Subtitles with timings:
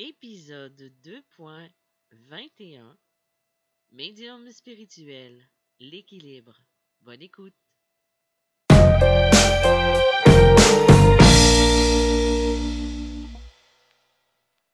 [0.00, 2.96] Épisode 2.21
[3.92, 6.60] Médium spirituel, l'équilibre.
[7.00, 7.54] Bonne écoute.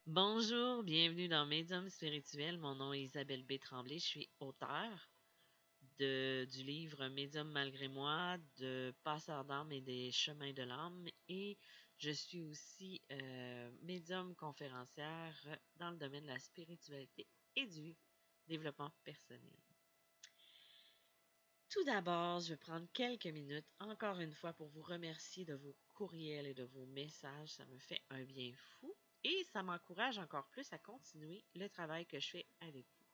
[0.06, 2.56] Bonjour, bienvenue dans Médium spirituel.
[2.56, 3.58] Mon nom est Isabelle B.
[3.58, 3.98] Tremblay.
[3.98, 5.10] Je suis auteure
[5.98, 11.58] de, du livre Médium malgré moi, de Passeur d'âme et des chemins de l'âme et
[12.00, 17.94] je suis aussi euh, médium conférencière dans le domaine de la spiritualité et du
[18.48, 19.60] développement personnel.
[21.68, 25.76] Tout d'abord, je vais prendre quelques minutes, encore une fois, pour vous remercier de vos
[25.94, 27.50] courriels et de vos messages.
[27.50, 32.06] Ça me fait un bien fou et ça m'encourage encore plus à continuer le travail
[32.06, 33.06] que je fais avec vous.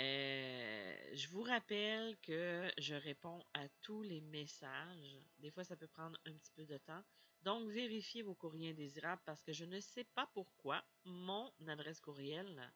[0.00, 5.16] Euh, je vous rappelle que je réponds à tous les messages.
[5.38, 7.04] Des fois, ça peut prendre un petit peu de temps.
[7.42, 12.72] Donc, vérifiez vos courriers indésirables parce que je ne sais pas pourquoi mon adresse courriel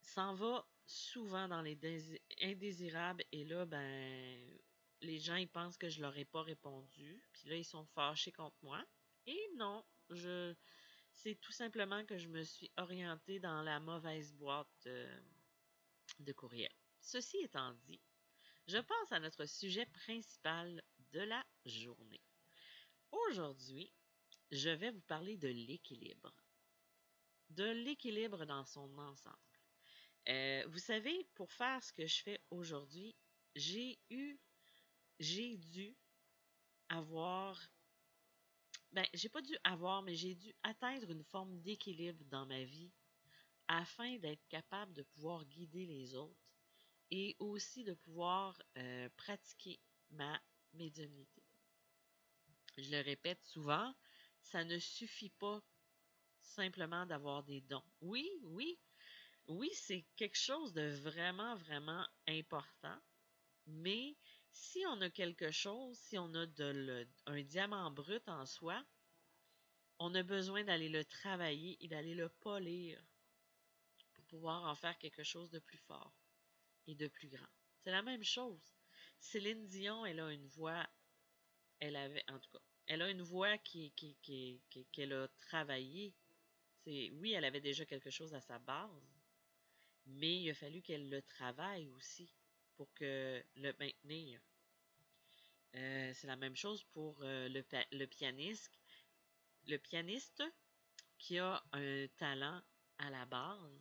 [0.00, 1.78] s'en va souvent dans les
[2.42, 4.58] indésirables et là, ben,
[5.00, 8.32] les gens ils pensent que je leur ai pas répondu, puis là ils sont fâchés
[8.32, 8.84] contre moi.
[9.26, 10.54] Et non, je
[11.12, 15.06] c'est tout simplement que je me suis orientée dans la mauvaise boîte de,
[16.20, 16.72] de courriel.
[17.00, 18.00] Ceci étant dit,
[18.68, 22.22] je passe à notre sujet principal de la journée.
[23.10, 23.92] Aujourd'hui,
[24.50, 26.32] je vais vous parler de l'équilibre.
[27.50, 29.36] De l'équilibre dans son ensemble.
[30.28, 33.14] Euh, vous savez, pour faire ce que je fais aujourd'hui,
[33.54, 34.38] j'ai eu,
[35.18, 35.96] j'ai dû
[36.90, 37.58] avoir,
[38.92, 42.92] ben, j'ai pas dû avoir, mais j'ai dû atteindre une forme d'équilibre dans ma vie
[43.68, 46.50] afin d'être capable de pouvoir guider les autres
[47.10, 50.40] et aussi de pouvoir euh, pratiquer ma
[50.74, 51.37] médiumnité
[52.78, 53.94] je le répète souvent,
[54.40, 55.62] ça ne suffit pas
[56.40, 57.84] simplement d'avoir des dons.
[58.00, 58.78] Oui, oui,
[59.48, 62.98] oui, c'est quelque chose de vraiment, vraiment important,
[63.66, 64.16] mais
[64.52, 66.46] si on a quelque chose, si on a
[67.26, 68.84] un diamant brut en soi,
[69.98, 73.00] on a besoin d'aller le travailler et d'aller le polir
[74.14, 76.14] pour pouvoir en faire quelque chose de plus fort
[76.86, 77.48] et de plus grand.
[77.82, 78.74] C'est la même chose.
[79.20, 80.88] Céline Dion, elle a une voix,
[81.80, 84.60] elle avait, en tout cas, elle a une voix qui, qui,
[84.92, 86.14] qu'elle a travaillé.
[86.84, 88.90] C'est, oui, elle avait déjà quelque chose à sa base,
[90.06, 92.32] mais il a fallu qu'elle le travaille aussi
[92.76, 94.40] pour le maintenir.
[95.76, 98.78] Euh, c'est la même chose pour euh, le, le pianiste.
[99.66, 100.42] Le pianiste
[101.18, 102.62] qui a un talent
[102.98, 103.80] à la base,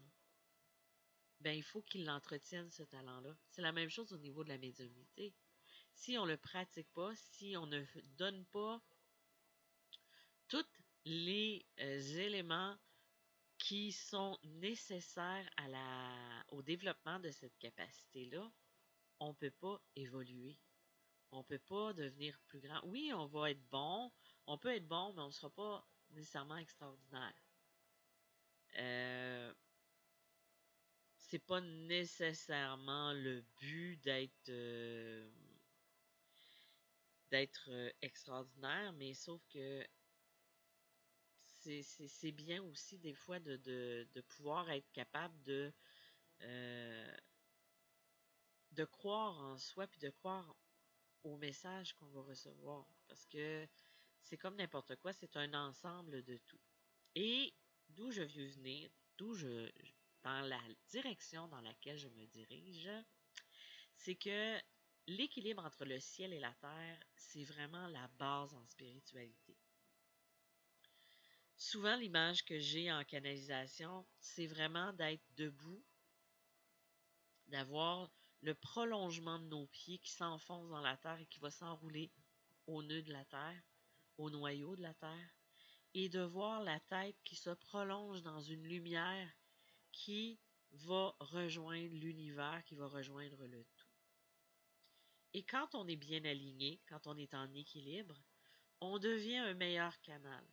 [1.39, 3.35] ben il faut qu'il l'entretienne ce talent-là.
[3.49, 5.33] C'est la même chose au niveau de la médiumnité.
[5.97, 7.83] Si on ne le pratique pas, si on ne
[8.17, 8.79] donne pas
[10.47, 10.65] tous
[11.05, 12.77] les euh, éléments
[13.57, 15.49] qui sont nécessaires
[16.49, 18.49] au développement de cette capacité-là,
[19.19, 20.59] on ne peut pas évoluer.
[21.31, 22.79] On ne peut pas devenir plus grand.
[22.85, 24.11] Oui, on va être bon,
[24.45, 27.33] on peut être bon, mais on ne sera pas nécessairement extraordinaire.
[28.77, 29.53] Euh,
[31.17, 35.27] c'est pas nécessairement le but d'être euh,
[37.31, 39.85] d'être euh, extraordinaire, mais sauf que
[41.81, 45.73] c'est bien aussi des fois de, de, pouvoir être capable de,
[46.41, 47.17] euh,
[48.71, 50.55] de croire en soi puis de croire
[51.23, 52.87] au message qu'on va recevoir.
[53.07, 53.67] Parce que
[54.23, 56.61] c'est comme n'importe quoi, c'est un ensemble de tout.
[57.15, 57.53] Et
[57.89, 59.69] d'où je veux venir, d'où je,
[60.23, 62.89] dans la direction dans laquelle je me dirige,
[63.95, 64.59] c'est que
[65.07, 69.57] l'équilibre entre le ciel et la terre, c'est vraiment la base en spiritualité.
[71.55, 75.83] Souvent, l'image que j'ai en canalisation, c'est vraiment d'être debout,
[77.47, 82.11] d'avoir le prolongement de nos pieds qui s'enfonce dans la terre et qui va s'enrouler
[82.67, 83.63] au nœud de la terre,
[84.17, 85.29] au noyau de la terre,
[85.93, 89.31] et de voir la tête qui se prolonge dans une lumière
[89.91, 90.39] qui
[90.71, 93.65] va rejoindre l'univers, qui va rejoindre le.
[95.33, 98.15] Et quand on est bien aligné, quand on est en équilibre,
[98.81, 100.43] on devient un meilleur canal.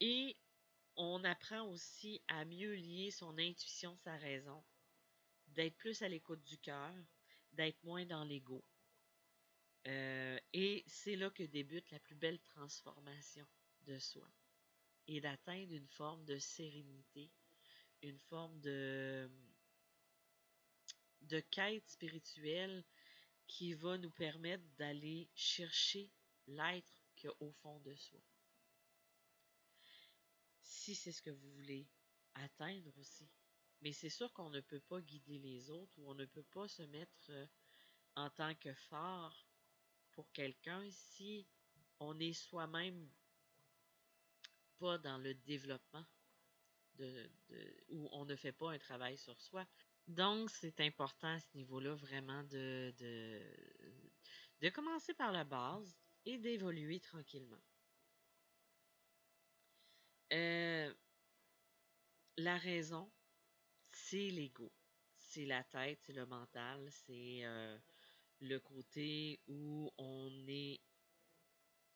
[0.00, 0.36] Et
[0.96, 4.62] on apprend aussi à mieux lier son intuition, sa raison,
[5.48, 6.94] d'être plus à l'écoute du cœur,
[7.52, 8.64] d'être moins dans l'ego.
[9.86, 13.46] Euh, et c'est là que débute la plus belle transformation
[13.86, 14.28] de soi
[15.06, 17.30] et d'atteindre une forme de sérénité,
[18.02, 19.30] une forme de,
[21.22, 22.84] de quête spirituelle
[23.46, 26.10] qui va nous permettre d'aller chercher
[26.46, 28.20] l'être qu'il y a au fond de soi.
[30.70, 31.86] si c'est ce que vous voulez
[32.34, 33.28] atteindre aussi.
[33.82, 36.68] Mais c'est sûr qu'on ne peut pas guider les autres ou on ne peut pas
[36.68, 37.46] se mettre euh,
[38.16, 39.46] en tant que phare
[40.12, 41.46] pour quelqu'un si
[41.98, 43.10] on est soi-même
[44.78, 46.04] pas dans le développement
[46.94, 47.30] de,
[47.90, 49.66] où on ne fait pas un travail sur soi.
[50.08, 53.40] Donc, c'est important à ce niveau-là vraiment de, de,
[54.60, 57.60] de commencer par la base et d'évoluer tranquillement.
[60.32, 60.92] Euh,
[62.36, 63.10] la raison,
[63.92, 64.72] c'est l'ego.
[65.16, 67.78] C'est la tête, c'est le mental, c'est euh,
[68.40, 70.80] le côté où on est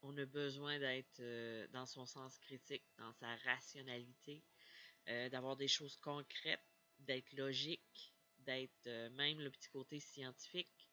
[0.03, 4.45] on a besoin d'être euh, dans son sens critique, dans sa rationalité,
[5.31, 6.74] d'avoir des choses concrètes,
[7.05, 10.89] d'être logique, d'être même le petit côté scientifique.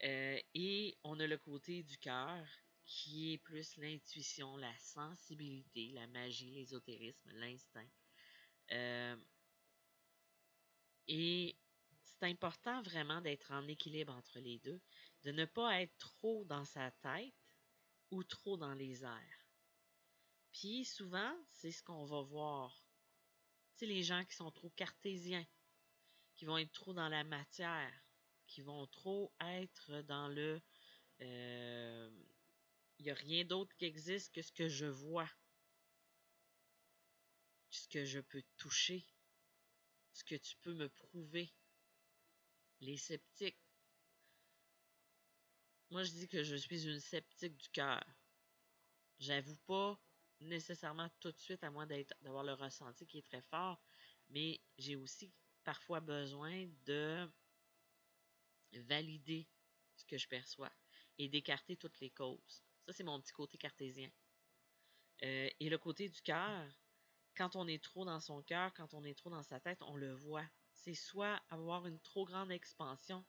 [0.00, 2.46] et on a le côté du cœur
[2.84, 7.88] qui est plus l'intuition, la sensibilité, la magie, l'ésotérisme, l'instinct.
[8.72, 9.16] Euh,
[11.08, 11.56] et
[12.02, 14.80] c'est important vraiment d'être en équilibre entre les deux,
[15.22, 17.34] de ne pas être trop dans sa tête
[18.10, 19.46] ou trop dans les airs.
[20.52, 22.83] Puis souvent, c'est ce qu'on va voir.
[23.86, 25.46] Les gens qui sont trop cartésiens,
[26.34, 27.92] qui vont être trop dans la matière,
[28.46, 30.60] qui vont trop être dans le
[31.20, 32.10] euh,
[32.98, 35.30] il n'y a rien d'autre qui existe que ce que je vois,
[37.70, 39.04] ce que je peux toucher,
[40.12, 41.52] ce que tu peux me prouver.
[42.80, 43.60] Les sceptiques.
[45.90, 48.04] Moi, je dis que je suis une sceptique du cœur.
[49.18, 49.98] J'avoue pas
[50.40, 51.86] nécessairement tout de suite, à moins
[52.22, 53.82] d'avoir le ressenti qui est très fort,
[54.28, 55.32] mais j'ai aussi
[55.64, 57.30] parfois besoin de
[58.72, 59.48] valider
[59.96, 60.72] ce que je perçois
[61.18, 62.64] et d'écarter toutes les causes.
[62.86, 64.10] Ça, c'est mon petit côté cartésien.
[65.22, 66.68] Euh, et le côté du cœur,
[67.36, 69.96] quand on est trop dans son cœur, quand on est trop dans sa tête, on
[69.96, 70.46] le voit.
[70.72, 73.24] C'est soit avoir une trop grande expansion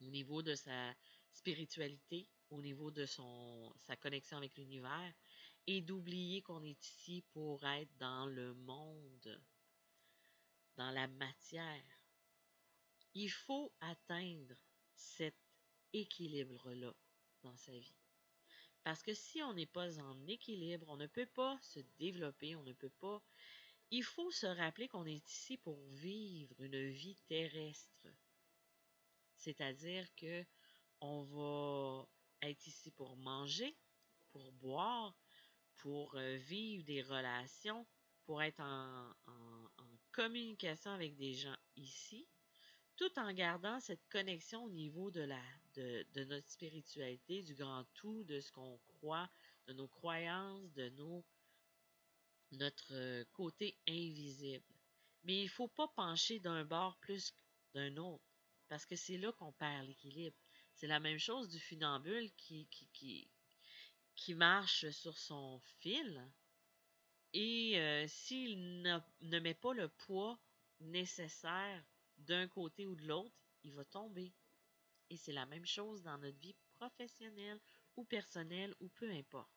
[0.00, 0.94] au niveau de sa
[1.32, 5.14] spiritualité, au niveau de sa connexion avec l'univers,
[5.66, 9.42] et d'oublier qu'on est ici pour être dans le monde,
[10.76, 11.84] dans la matière.
[13.14, 14.54] Il faut atteindre
[14.94, 15.36] cet
[15.92, 16.94] équilibre-là
[17.42, 18.00] dans sa vie.
[18.82, 22.62] Parce que si on n'est pas en équilibre, on ne peut pas se développer, on
[22.62, 23.22] ne peut pas.
[23.90, 28.08] Il faut se rappeler qu'on est ici pour vivre une vie terrestre.
[29.36, 30.44] C'est-à-dire que
[31.00, 32.08] on va
[32.42, 33.76] être ici pour manger,
[34.32, 35.14] pour boire,
[35.82, 37.86] pour euh, vivre des relations,
[38.24, 39.12] pour être en
[40.12, 42.26] communication avec des gens ici,
[42.96, 45.40] tout en gardant cette connexion au niveau de, la,
[45.74, 49.30] de, notre spiritualité, du grand tout, de ce qu'on croit,
[49.66, 51.24] de nos croyances, de nos,
[52.52, 54.66] notre euh, côté invisible.
[55.24, 57.32] Mais il ne faut pas pencher d'un bord plus
[57.74, 58.24] d'un autre,
[58.68, 60.36] parce que c'est là qu'on perd l'équilibre.
[60.74, 63.30] C'est la même chose du funambule qui, qui,
[64.20, 66.22] qui marche sur son fil.
[67.32, 70.38] Et euh, s'il ne met pas le poids
[70.80, 71.82] nécessaire
[72.18, 73.34] d'un côté ou de l'autre,
[73.64, 74.34] il va tomber.
[75.08, 77.58] Et c'est la même chose dans notre vie professionnelle
[77.96, 79.50] ou personnelle ou peu importe.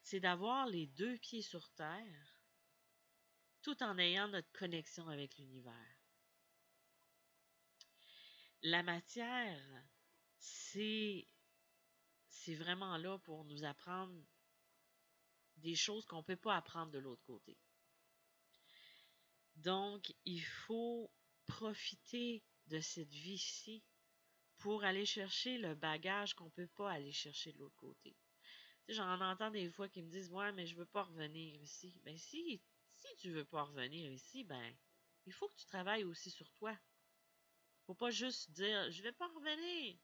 [0.00, 2.40] C'est d'avoir les deux pieds sur terre
[3.62, 5.96] tout en ayant notre connexion avec l'univers.
[8.62, 9.60] La matière,
[10.38, 11.26] c'est
[12.38, 14.14] c'est vraiment là pour nous apprendre
[15.56, 17.58] des choses qu'on ne peut pas apprendre de l'autre côté.
[19.56, 21.10] Donc, il faut
[21.46, 23.82] profiter de cette vie-ci
[24.58, 28.16] pour aller chercher le bagage qu'on ne peut pas aller chercher de l'autre côté.
[28.88, 32.00] J'en entends des fois qui me disent Ouais, mais je veux pas revenir ici.
[32.04, 32.62] Ben si,
[33.18, 34.76] tu veux pas revenir ici, ben
[35.26, 36.76] il faut que tu travailles aussi sur toi.
[37.86, 39.98] Faut pas juste dire je vais pas revenir.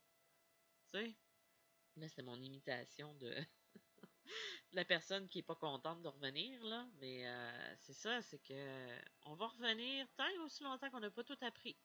[0.92, 1.16] Tu sais?
[1.96, 3.32] Là, c'est mon imitation de
[4.72, 6.86] la personne qui est pas contente de revenir, là.
[7.00, 8.88] Mais euh, c'est ça, c'est que
[9.22, 11.76] on va revenir tant et aussi longtemps qu'on n'a pas tout appris.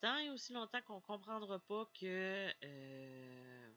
[0.00, 3.72] Tant et aussi longtemps qu'on comprendra pas que euh,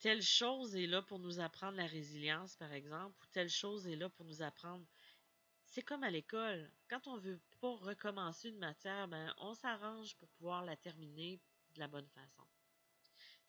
[0.00, 3.96] telle chose est là pour nous apprendre la résilience, par exemple, ou telle chose est
[3.96, 4.84] là pour nous apprendre.
[5.64, 6.70] C'est comme à l'école.
[6.88, 11.40] Quand on veut pas recommencer une matière, ben, on s'arrange pour pouvoir la terminer
[11.74, 12.46] de la bonne façon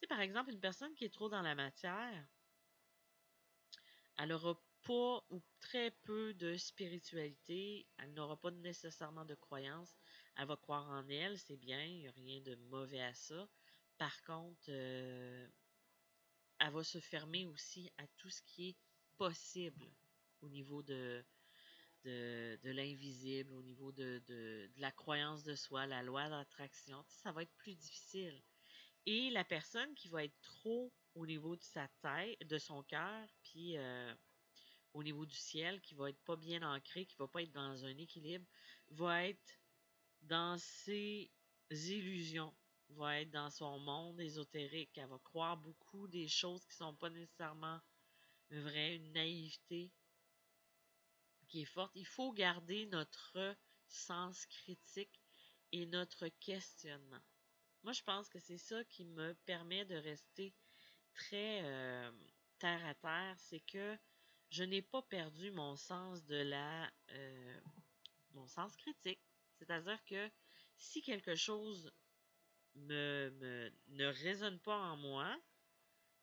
[0.05, 2.27] par exemple, une personne qui est trop dans la matière,
[4.17, 9.97] elle n'aura pas ou très peu de spiritualité, elle n'aura pas nécessairement de croyance,
[10.37, 13.49] elle va croire en elle, c'est bien, il n'y a rien de mauvais à ça.
[13.97, 15.47] Par contre, euh,
[16.59, 18.77] elle va se fermer aussi à tout ce qui est
[19.17, 19.91] possible
[20.41, 21.25] au niveau de,
[22.03, 27.43] de, l'invisible, au niveau de, de, la croyance de soi, la loi d'attraction, ça va
[27.43, 28.41] être plus difficile.
[29.09, 33.25] Et la personne qui va être trop au niveau de sa tête, de son cœur,
[33.41, 34.13] puis euh,
[34.93, 37.85] au niveau du ciel, qui va être pas bien ancré, qui va pas être dans
[37.85, 38.45] un équilibre,
[38.89, 39.59] va être
[40.23, 41.31] dans ses
[41.71, 42.53] illusions,
[42.89, 47.09] va être dans son monde ésotérique, elle va croire beaucoup des choses qui sont pas
[47.09, 47.79] nécessairement
[48.49, 49.89] vraies, une naïveté
[51.47, 51.93] qui est forte.
[51.95, 53.55] Il faut garder notre
[53.87, 55.21] sens critique
[55.71, 57.21] et notre questionnement.
[57.83, 60.53] Moi, je pense que c'est ça qui me permet de rester
[61.13, 62.11] très euh,
[62.59, 63.97] terre à terre, c'est que
[64.49, 67.59] je n'ai pas perdu mon sens de la euh,
[68.31, 69.21] mon sens critique.
[69.57, 70.29] C'est-à-dire que
[70.77, 71.91] si quelque chose
[72.75, 75.35] me, me, ne résonne pas en moi,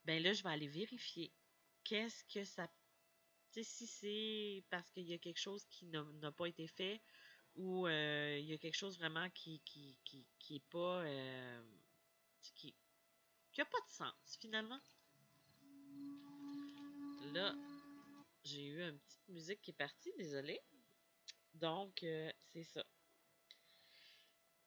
[0.05, 1.33] ben là, je vais aller vérifier.
[1.85, 2.69] Qu'est-ce que ça.
[3.53, 7.01] Tu sais, si c'est parce qu'il y a quelque chose qui n'a pas été fait
[7.57, 11.03] ou euh, il y a quelque chose vraiment qui qui, qui, qui est pas.
[11.05, 11.63] Euh,
[12.55, 12.75] qui,
[13.53, 14.81] qui a pas de sens, finalement.
[17.33, 17.55] Là,
[18.45, 20.61] j'ai eu une petite musique qui est partie, désolé.
[21.55, 22.85] Donc, euh, c'est ça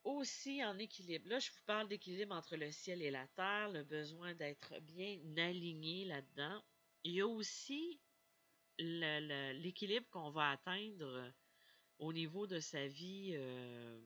[0.08, 1.28] aussi en équilibre.
[1.28, 5.18] Là, je vous parle d'équilibre entre le ciel et la terre, le besoin d'être bien
[5.36, 6.62] aligné là-dedans.
[7.04, 8.00] Il y a aussi
[8.78, 11.32] l'équilibre qu'on va atteindre
[11.98, 14.00] au niveau de sa vie, euh,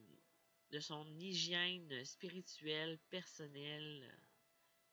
[0.70, 4.10] de son hygiène spirituelle, personnelle,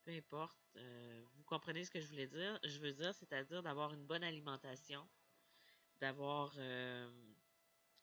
[0.04, 0.58] peu importe.
[0.76, 2.60] Euh, vous comprenez ce que je voulais dire?
[2.64, 5.08] Je veux dire, c'est-à-dire d'avoir une bonne alimentation,
[6.02, 7.10] d'avoir euh,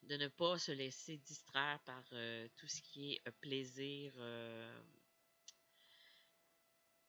[0.02, 4.12] de ne pas se laisser distraire par euh, tout ce qui est euh, plaisir.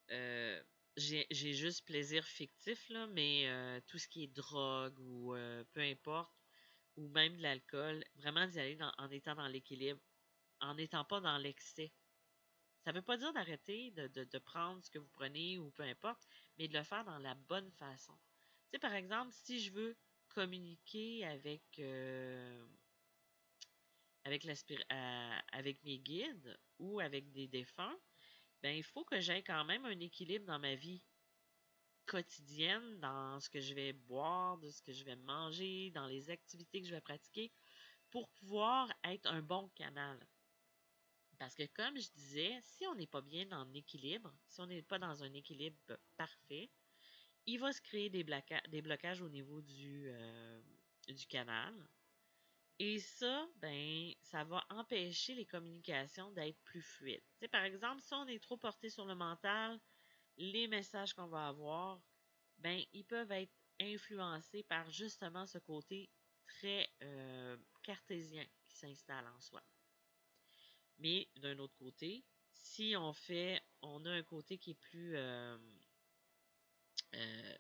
[0.10, 0.64] Euh,
[0.96, 3.46] j'ai juste plaisir fictif, là, mais
[3.88, 5.36] tout ce qui est drogue ou
[5.74, 6.34] peu importe,
[6.98, 10.02] ou même de l'alcool, vraiment d'y aller en étant dans l'équilibre,
[10.60, 11.94] en n'étant pas dans l'excès.
[12.84, 16.28] Ça ne veut pas dire d'arrêter de, prendre ce que vous prenez ou peu importe,
[16.58, 18.14] mais de le faire dans la bonne façon.
[18.14, 19.98] Tu sais, par exemple, si je veux
[20.30, 21.64] communiquer avec
[24.24, 24.46] avec,
[24.90, 27.98] euh, avec mes guides ou avec des défunts,
[28.62, 31.02] ben, il faut que j'aie quand même un équilibre dans ma vie
[32.08, 36.30] quotidienne, dans ce que je vais boire, de ce que je vais manger, dans les
[36.30, 37.52] activités que je vais pratiquer,
[38.10, 40.18] pour pouvoir être un bon canal.
[41.38, 44.82] Parce que comme je disais, si on n'est pas bien en équilibre, si on n'est
[44.82, 45.78] pas dans un équilibre
[46.16, 46.72] parfait,
[47.46, 50.62] il va se créer des, blocages au niveau du, euh,
[51.08, 51.74] du canal.
[52.80, 57.24] Et ça, ben, ça va empêcher les communications d'être plus fluides.
[57.52, 59.80] par exemple, si on est trop porté sur le mental,
[60.38, 62.00] les messages qu'on va avoir,
[62.60, 66.10] ben, ils peuvent être influencés par justement ce côté
[66.48, 69.64] très euh, cartésien qui s'installe en soi.
[71.00, 75.58] Mais d'un autre côté, si on fait, on a un côté qui est plus euh,
[77.14, 77.58] euh,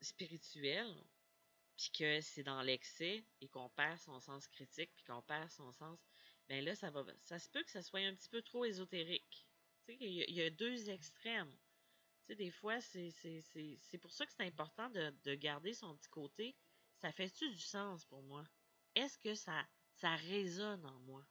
[0.00, 0.94] spirituel,
[1.76, 5.72] puis que c'est dans l'excès et qu'on perd son sens critique, puis qu'on perd son
[5.72, 5.98] sens,
[6.48, 9.46] ben là, ça va, ça se peut que ça soit un petit peu trop ésotérique.
[9.84, 11.54] Tu sais, il y, a deux extrêmes.
[12.26, 13.12] Sais, des fois, c'est,
[14.00, 16.56] pour ça que c'est important de, de, garder son petit côté.
[16.96, 18.44] Ça fait-tu du sens pour moi?
[18.94, 21.24] Est-ce que ça, ça résonne en moi?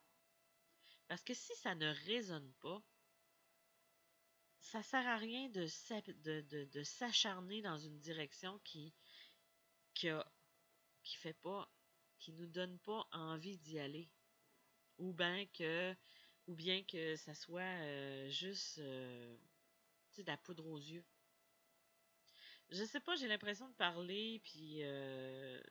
[1.08, 2.82] Parce que si ça ne résonne pas,
[4.60, 5.68] ça sert à rien de,
[6.24, 8.94] de, de, s'acharner dans une direction qui,
[9.94, 10.10] qui
[11.04, 11.70] qui fait pas,
[12.20, 14.10] qui nous donne pas envie d'y aller.
[14.98, 15.96] Ou bien que,
[16.48, 19.38] ou bien que ça soit euh, juste, euh,
[20.24, 21.06] de la poudre aux yeux.
[22.70, 25.62] Je sais pas, j'ai l'impression de parler, puis euh,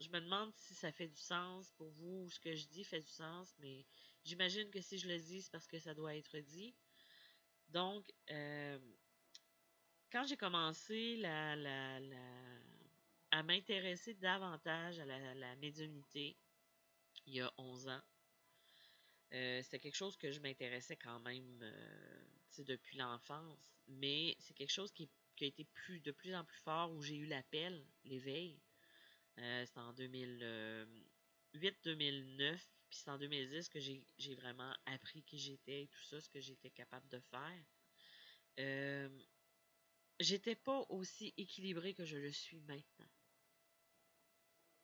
[0.00, 2.84] je me demande si ça fait du sens pour vous, ou ce que je dis
[2.84, 3.84] fait du sens, mais
[4.24, 6.74] j'imagine que si je le dis, c'est parce que ça doit être dit.
[7.68, 8.10] Donc,
[10.10, 11.56] quand j'ai commencé à
[13.42, 16.36] m'intéresser davantage à la, médiumnité
[17.26, 18.02] il y a 11 ans.
[19.32, 22.13] Euh, c'était quelque chose que je m'intéressais quand même euh,
[22.62, 27.02] depuis l'enfance, mais c'est quelque chose qui, a été de plus en plus fort où
[27.02, 28.60] j'ai eu l'appel, l'éveil.
[29.38, 32.56] Euh, c'était en 2008-2009,
[32.88, 36.40] puis c'est en 2010 que j'ai vraiment appris qui j'étais et tout ça, ce que
[36.40, 37.64] j'étais capable de faire.
[40.20, 43.10] j'étais pas aussi équilibrée que je le suis maintenant.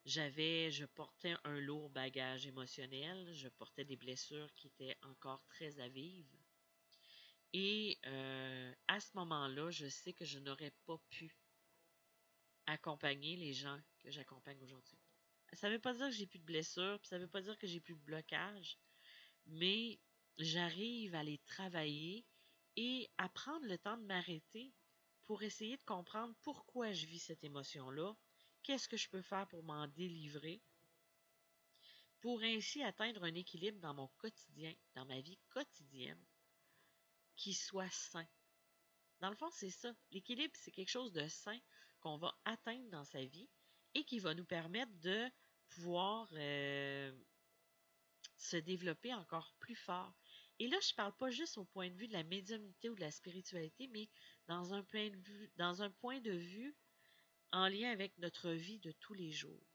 [0.07, 5.79] J'avais, je portais un lourd bagage émotionnel, je portais des blessures qui étaient encore très
[5.79, 6.39] à vivre.
[7.52, 11.37] Et euh, à ce moment-là, je sais que je n'aurais pas pu
[12.66, 14.99] accompagner les gens que j'accompagne aujourd'hui.
[15.54, 17.42] Ça ne veut pas dire que j'ai plus de blessures, puis ça ne veut pas
[17.42, 18.78] dire que j'ai plus de blocage,
[19.47, 19.99] mais
[20.38, 22.25] j'arrive à les travailler
[22.76, 24.73] et à prendre le temps de m'arrêter
[25.25, 28.14] pour essayer de comprendre pourquoi je vis cette émotion-là,
[28.62, 30.62] qu'est-ce que je peux faire pour m'en délivrer,
[32.21, 36.25] pour ainsi atteindre un équilibre dans mon quotidien, dans ma vie quotidienne,
[37.40, 38.26] qui soit sain.
[39.20, 39.94] Dans le fond, c'est ça.
[40.11, 41.59] L'équilibre, c'est quelque chose de sain
[42.00, 43.49] qu'on va atteindre dans sa vie
[43.94, 45.26] et qui va nous permettre de
[45.70, 47.12] pouvoir euh,
[48.37, 50.12] se développer encore plus fort.
[50.59, 52.94] Et là, je ne parle pas juste au point de vue de la médiumnité ou
[52.94, 54.11] de la spiritualité, mais
[54.49, 55.09] dans un point
[56.20, 56.76] de vue,
[57.52, 59.66] en lien avec notre vie de tous les jours.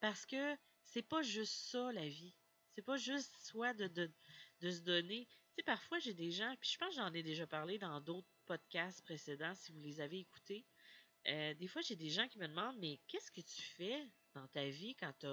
[0.00, 2.34] Parce que c'est pas juste ça la vie.
[2.74, 4.10] C'est pas juste soit de, de,
[4.60, 5.28] de se donner.
[5.66, 9.02] Parfois j'ai des gens, puis je pense que j'en ai déjà parlé dans d'autres podcasts
[9.02, 10.64] précédents, si vous les avez écoutés.
[11.26, 14.02] Euh, des fois, j'ai des gens qui me demandent Mais qu'est-ce que tu fais
[14.34, 15.26] dans ta vie quand tu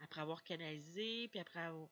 [0.00, 1.88] après avoir canalisé, puis après avoir.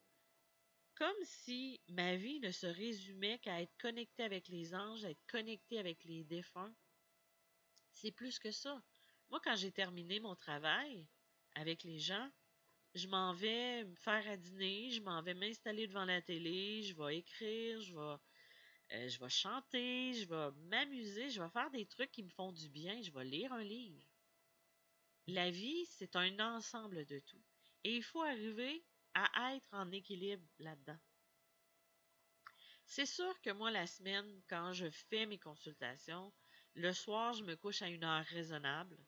[0.95, 5.27] Comme si ma vie ne se résumait qu'à être connecté avec les anges, à être
[5.29, 6.75] connecté avec les défunts.
[7.93, 8.83] C'est plus que ça.
[9.31, 11.07] Moi, quand j'ai terminé mon travail
[11.55, 12.31] avec les gens,
[12.99, 17.19] je m'en vais faire à dîner, je m'en vais m'installer devant la télé, je vais
[17.19, 18.17] écrire, je vais,
[18.97, 22.53] euh, je vais chanter, je vais m'amuser, je vais faire des trucs qui me font
[22.53, 24.03] du bien, je vais lire un livre.
[25.29, 27.43] La vie, c'est un ensemble de tout.
[27.85, 30.99] Et il faut arriver à être en équilibre là-dedans.
[32.87, 36.33] C'est sûr que moi, la semaine, quand je fais mes consultations,
[36.75, 38.99] le soir, je me couche à une heure raisonnable.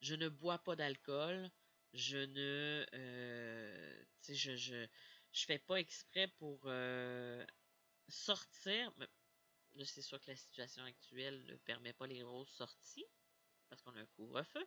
[0.00, 1.50] Je ne bois pas d'alcool.
[1.96, 2.86] Je ne.
[2.94, 4.86] Euh, je, je,
[5.32, 7.44] je fais pas exprès pour euh,
[8.08, 8.92] sortir.
[9.84, 13.04] C'est sûr que la situation actuelle ne permet pas les grosses sorties
[13.68, 14.64] parce qu'on a un couvre-feu.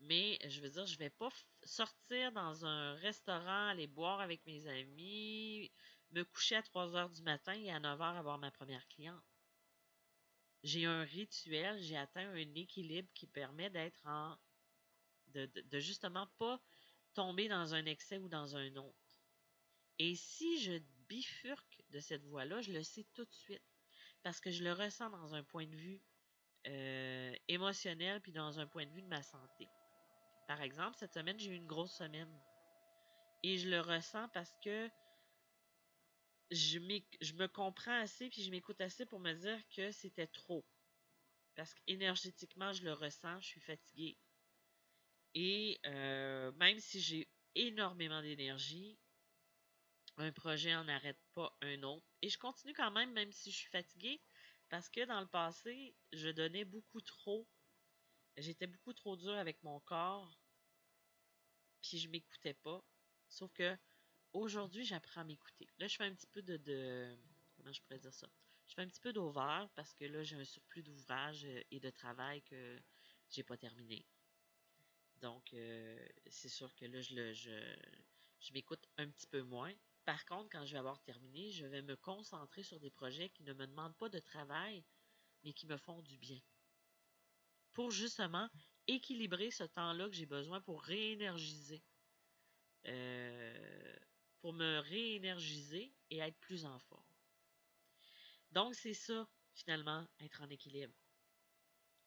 [0.00, 1.28] Mais je veux dire, je vais pas
[1.64, 5.70] sortir dans un restaurant, aller boire avec mes amis,
[6.12, 9.22] me coucher à 3 heures du matin et à 9 heures avoir ma première cliente.
[10.62, 14.36] J'ai un rituel, j'ai atteint un équilibre qui permet d'être en.
[15.34, 16.60] De, justement pas
[17.14, 19.20] tomber dans un excès ou dans un autre.
[19.98, 23.62] Et si je bifurque de cette voie-là, je le sais tout de suite.
[24.22, 26.00] Parce que je le ressens dans un point de vue
[26.66, 29.68] euh, émotionnel puis dans un point de vue de ma santé.
[30.46, 32.32] Par exemple, cette semaine, j'ai eu une grosse semaine.
[33.42, 34.90] Et je le ressens parce que
[36.50, 36.78] je,
[37.20, 40.64] je me comprends assez puis je m'écoute assez pour me dire que c'était trop.
[41.54, 44.16] Parce qu'énergétiquement, je le ressens, je suis fatiguée.
[45.34, 48.98] Et euh, même si j'ai énormément d'énergie,
[50.16, 52.06] un projet n'en arrête pas un autre.
[52.22, 54.20] Et je continue quand même, même si je suis fatiguée,
[54.68, 57.46] parce que dans le passé, je donnais beaucoup trop.
[58.36, 60.38] J'étais beaucoup trop dur avec mon corps.
[61.82, 62.84] Puis je m'écoutais pas.
[63.28, 63.76] Sauf que
[64.32, 65.68] aujourd'hui, j'apprends à m'écouter.
[65.78, 67.16] Là, je fais un petit peu de,
[67.56, 68.28] Comment je pourrais dire ça?
[68.66, 71.80] Je fais un petit peu d'over parce que là, j'ai un surplus d'ouvrage euh, et
[71.80, 72.78] de travail que
[73.30, 74.04] j'ai pas terminé.
[75.20, 77.76] Donc, euh, c'est sûr que là, je, je,
[78.40, 79.74] je m'écoute un petit peu moins.
[80.04, 83.42] Par contre, quand je vais avoir terminé, je vais me concentrer sur des projets qui
[83.42, 84.84] ne me demandent pas de travail,
[85.44, 86.40] mais qui me font du bien.
[87.72, 88.48] Pour justement
[88.86, 91.82] équilibrer ce temps-là que j'ai besoin pour réénergiser.
[92.86, 93.96] Euh,
[94.40, 97.04] pour me réénergiser et être plus en forme.
[98.52, 100.94] Donc, c'est ça, finalement, être en équilibre.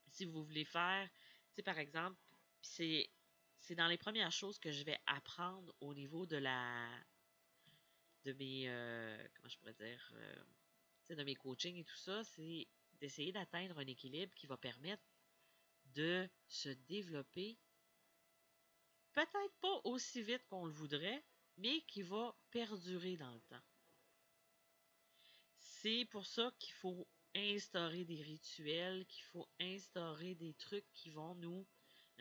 [0.07, 2.17] Si vous voulez faire, tu sais, par exemple,
[2.61, 3.09] c'est,
[3.57, 6.87] c'est dans les premières choses que je vais apprendre au niveau de la,
[8.23, 12.67] de mes, euh, comment je pourrais dire, euh, de mes coachings et tout ça, c'est
[12.93, 15.03] d'essayer d'atteindre un équilibre qui va permettre
[15.85, 17.57] de se développer,
[19.13, 21.23] peut-être pas aussi vite qu'on le voudrait,
[21.57, 23.63] mais qui va perdurer dans le temps.
[25.57, 31.35] C'est pour ça qu'il faut instaurer des rituels, qu'il faut instaurer des trucs qui vont
[31.35, 31.67] nous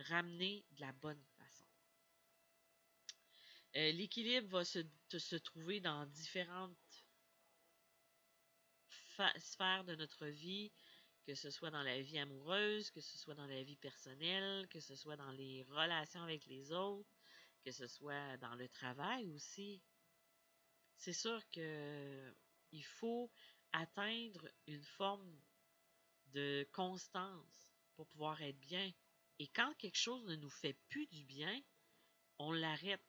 [0.08, 1.66] ramener de la bonne façon.
[3.76, 4.80] Euh, l'équilibre va se,
[5.16, 7.04] se, trouver dans différentes
[9.38, 10.72] sphères de notre vie,
[11.26, 14.80] que ce soit dans la vie amoureuse, que ce soit dans la vie personnelle, que
[14.80, 17.14] ce soit dans les relations avec les autres,
[17.64, 19.82] que ce soit dans le travail aussi.
[20.96, 22.34] C'est sûr que
[22.72, 23.30] il faut
[23.72, 25.40] atteindre une forme
[26.26, 28.92] de constance pour pouvoir être bien.
[29.40, 31.62] Et quand quelque chose ne nous fait plus du bien,
[32.38, 33.00] on l'arrête.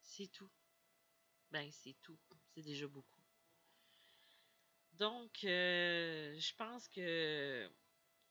[0.00, 0.50] C'est tout.
[1.50, 2.18] Ben, c'est tout.
[2.54, 3.22] C'est déjà beaucoup.
[4.94, 7.70] Donc, euh, je pense que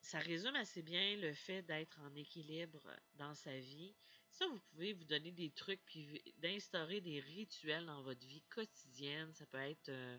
[0.01, 2.81] ça résume assez bien le fait d'être en équilibre
[3.13, 3.95] dans sa vie.
[4.31, 9.31] Ça, vous pouvez vous donner des trucs puis d'instaurer des rituels dans votre vie quotidienne.
[9.35, 10.17] Ça peut être euh,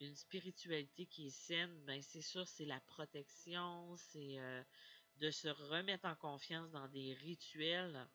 [0.00, 1.84] une spiritualité qui est saine.
[1.84, 4.62] Ben, c'est sûr, c'est la protection, c'est euh,
[5.16, 8.08] de se remettre en confiance dans des rituels.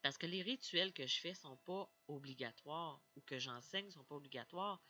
[0.00, 4.16] Parce que les rituels que je fais sont pas obligatoires ou que j'enseigne sont pas
[4.16, 4.82] obligatoires,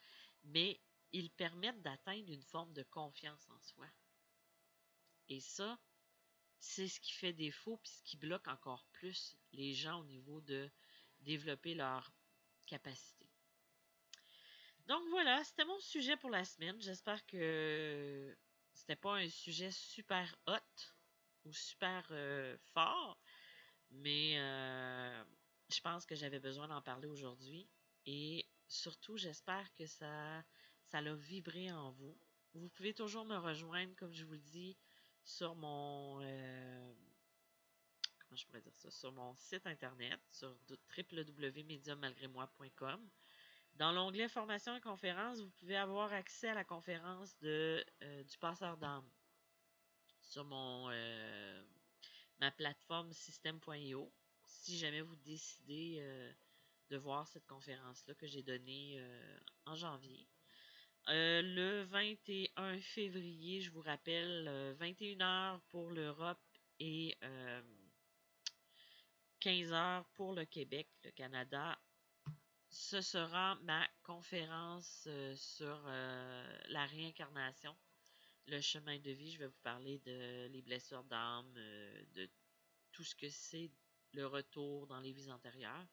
[0.44, 0.80] mais
[1.12, 3.86] ils permettent d'atteindre une forme de confiance en soi.
[5.28, 5.78] Et ça,
[6.58, 10.40] c'est ce qui fait défaut puis ce qui bloque encore plus les gens au niveau
[10.40, 10.70] de
[11.20, 12.12] développer leur
[12.66, 13.28] capacité.
[14.86, 16.80] Donc voilà, c'était mon sujet pour la semaine.
[16.80, 18.36] J'espère que
[18.82, 20.58] c'était pas un sujet super hot
[21.44, 23.16] ou super euh, fort,
[23.92, 25.24] mais euh,
[25.68, 27.68] je pense que j'avais besoin d'en parler aujourd'hui.
[28.06, 30.42] Et surtout, j'espère que ça,
[30.82, 32.18] ça l'a vibré en vous.
[32.54, 34.76] Vous pouvez toujours me rejoindre, comme je vous le dis,
[35.22, 36.92] sur mon euh,
[38.34, 40.58] je pourrais dire ça, sur mon site internet, sur
[40.98, 43.10] www.mediummalgrémoi.com.
[43.76, 48.36] Dans l'onglet Formation et conférences, vous pouvez avoir accès à la conférence de, euh, du
[48.38, 49.08] passeur d'âme
[50.20, 51.64] sur mon euh,
[52.38, 54.12] ma plateforme système.io.
[54.44, 56.32] Si jamais vous décidez euh,
[56.90, 59.02] de voir cette conférence-là que j'ai donnée
[59.64, 60.28] en janvier.
[61.06, 66.38] le 21 février, je vous rappelle, 21h pour l'Europe
[66.78, 67.16] et
[69.40, 71.78] 15h pour le Québec, le Canada,
[72.72, 77.76] ce sera ma conférence euh, sur euh, la réincarnation,
[78.46, 79.30] le chemin de vie.
[79.30, 82.30] Je vais vous parler de les blessures d'âme, euh, de
[82.90, 83.70] tout ce que c'est
[84.14, 85.86] le retour dans les vies antérieures.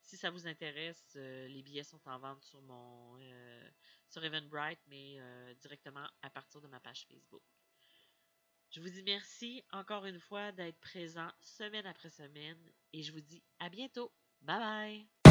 [0.00, 3.18] Si ça vous intéresse, les billets sont en vente sur mon
[4.08, 5.18] sur Eventbrite, mais
[5.60, 7.42] directement à partir de ma page Facebook.
[8.70, 13.20] Je vous dis merci encore une fois d'être présent semaine après semaine et je vous
[13.20, 14.10] dis à bientôt.
[14.40, 15.17] Bye bye!